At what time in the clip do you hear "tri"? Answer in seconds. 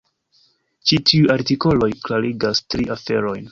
2.75-2.91